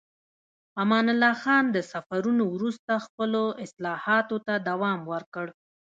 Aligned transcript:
امان 0.81 1.05
الله 1.13 1.33
خان 1.43 1.63
د 1.71 1.77
سفرونو 1.91 2.43
وروسته 2.55 3.03
خپلو 3.05 3.43
اصلاحاتو 3.65 4.37
ته 4.45 4.53
دوام 4.69 4.99
ورکړ. 5.11 5.45